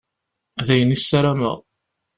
[0.65, 1.57] D ayen i ssarameɣ.